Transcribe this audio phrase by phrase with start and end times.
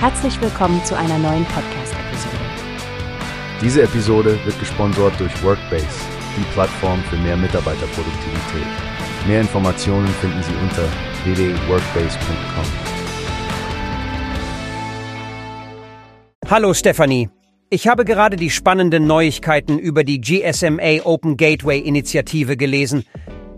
[0.00, 2.36] Herzlich willkommen zu einer neuen Podcast-Episode.
[3.60, 5.88] Diese Episode wird gesponsert durch Workbase,
[6.36, 8.68] die Plattform für mehr Mitarbeiterproduktivität.
[9.26, 10.84] Mehr Informationen finden Sie unter
[11.24, 12.64] www.workbase.com.
[16.48, 17.28] Hallo Stefanie.
[17.68, 23.04] Ich habe gerade die spannenden Neuigkeiten über die GSMA Open Gateway Initiative gelesen.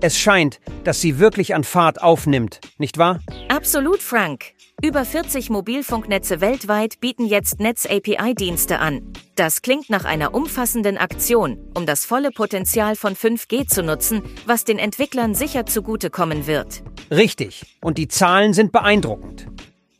[0.03, 3.21] Es scheint, dass sie wirklich an Fahrt aufnimmt, nicht wahr?
[3.49, 4.53] Absolut, Frank.
[4.83, 9.13] Über 40 Mobilfunknetze weltweit bieten jetzt Netz-API-Dienste an.
[9.37, 14.65] Das klingt nach einer umfassenden Aktion, um das volle Potenzial von 5G zu nutzen, was
[14.65, 16.83] den Entwicklern sicher zugutekommen wird.
[17.11, 17.77] Richtig.
[17.83, 19.49] Und die Zahlen sind beeindruckend.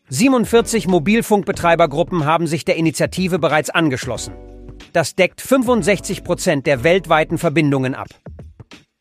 [0.09, 4.33] 47 Mobilfunkbetreibergruppen haben sich der Initiative bereits angeschlossen.
[4.95, 8.09] Das deckt 65 Prozent der weltweiten Verbindungen ab.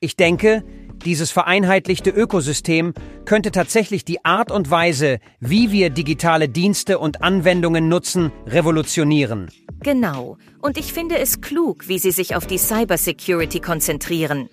[0.02, 0.64] Ich denke,
[1.06, 2.94] dieses vereinheitlichte Ökosystem
[3.26, 9.50] könnte tatsächlich die Art und Weise, wie wir digitale Dienste und Anwendungen nutzen, revolutionieren.
[9.82, 10.38] Genau.
[10.62, 14.50] Und ich finde es klug, wie sie sich auf die Cybersecurity konzentrieren.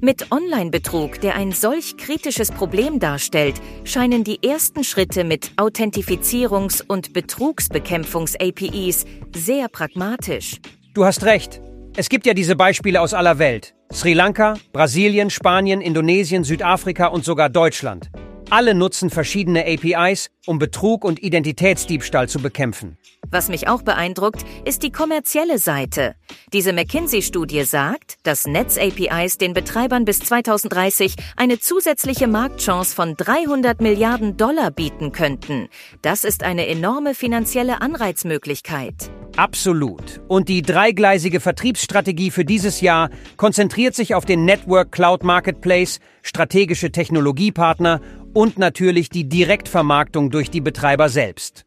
[0.00, 7.12] Mit Online-Betrug, der ein solch kritisches Problem darstellt, scheinen die ersten Schritte mit Authentifizierungs- und
[7.12, 10.60] Betrugsbekämpfungs-APIs sehr pragmatisch.
[10.94, 11.60] Du hast recht.
[11.96, 13.72] Es gibt ja diese Beispiele aus aller Welt.
[13.92, 18.10] Sri Lanka, Brasilien, Spanien, Indonesien, Südafrika und sogar Deutschland.
[18.50, 22.98] Alle nutzen verschiedene APIs, um Betrug und Identitätsdiebstahl zu bekämpfen.
[23.30, 26.16] Was mich auch beeindruckt, ist die kommerzielle Seite.
[26.52, 34.36] Diese McKinsey-Studie sagt, dass Netz-APIs den Betreibern bis 2030 eine zusätzliche Marktchance von 300 Milliarden
[34.36, 35.68] Dollar bieten könnten.
[36.02, 39.10] Das ist eine enorme finanzielle Anreizmöglichkeit.
[39.36, 40.20] Absolut.
[40.28, 46.92] Und die dreigleisige Vertriebsstrategie für dieses Jahr konzentriert sich auf den Network Cloud Marketplace, strategische
[46.92, 48.00] Technologiepartner
[48.32, 51.64] und natürlich die Direktvermarktung durch die Betreiber selbst.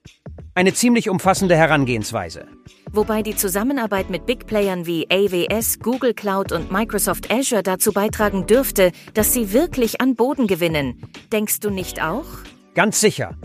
[0.56, 2.48] Eine ziemlich umfassende Herangehensweise.
[2.92, 8.48] Wobei die Zusammenarbeit mit Big Playern wie AWS, Google Cloud und Microsoft Azure dazu beitragen
[8.48, 11.02] dürfte, dass sie wirklich an Boden gewinnen.
[11.34, 12.26] Denkst du nicht auch?
[12.76, 13.36] Ganz sicher.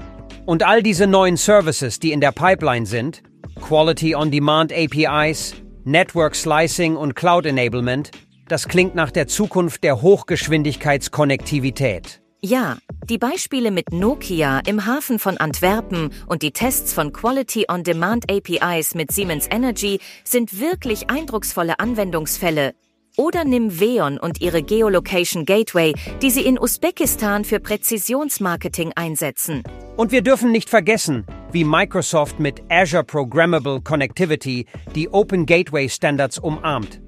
[0.47, 3.23] Und all diese neuen Services, die in der Pipeline sind,
[3.61, 5.55] Quality on Demand APIs,
[5.85, 8.11] Network Slicing und Cloud Enablement,
[8.49, 12.21] das klingt nach der Zukunft der Hochgeschwindigkeitskonnektivität.
[12.43, 12.77] Ja,
[13.09, 18.29] die Beispiele mit Nokia im Hafen von Antwerpen und die Tests von Quality on Demand
[18.31, 22.75] APIs mit Siemens Energy sind wirklich eindrucksvolle Anwendungsfälle.
[23.17, 25.93] Oder nimm Veon und ihre Geolocation Gateway,
[26.23, 29.63] die sie in Usbekistan für Präzisionsmarketing einsetzen.
[29.97, 36.39] Und wir dürfen nicht vergessen, wie Microsoft mit Azure Programmable Connectivity die Open Gateway Standards
[36.39, 37.01] umarmt.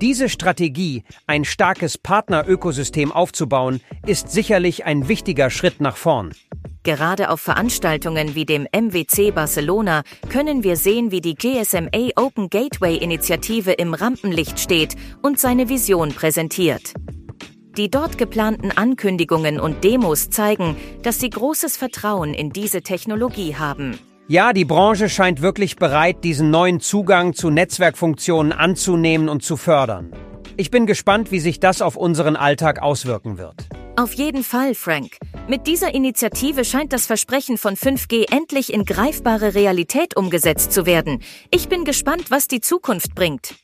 [0.00, 6.32] Diese Strategie, ein starkes Partnerökosystem aufzubauen, ist sicherlich ein wichtiger Schritt nach vorn.
[6.82, 12.96] Gerade auf Veranstaltungen wie dem MWC Barcelona können wir sehen, wie die GSMA Open Gateway
[12.96, 16.92] Initiative im Rampenlicht steht und seine Vision präsentiert.
[17.76, 23.98] Die dort geplanten Ankündigungen und Demos zeigen, dass sie großes Vertrauen in diese Technologie haben.
[24.28, 30.12] Ja, die Branche scheint wirklich bereit, diesen neuen Zugang zu Netzwerkfunktionen anzunehmen und zu fördern.
[30.56, 33.66] Ich bin gespannt, wie sich das auf unseren Alltag auswirken wird.
[33.96, 35.18] Auf jeden Fall, Frank.
[35.48, 41.22] Mit dieser Initiative scheint das Versprechen von 5G endlich in greifbare Realität umgesetzt zu werden.
[41.50, 43.63] Ich bin gespannt, was die Zukunft bringt.